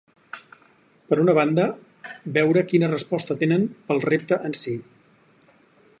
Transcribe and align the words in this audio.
Per 1.11 1.19
una 1.23 1.35
banda 1.39 1.65
veure 2.39 2.65
quina 2.71 2.91
resposta 2.95 3.39
tenen 3.45 3.69
pel 3.91 4.05
repte 4.09 4.41
en 4.51 4.59
sí. 4.65 4.75